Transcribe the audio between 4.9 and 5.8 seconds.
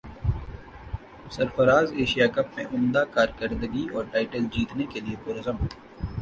کیلئے پرعزم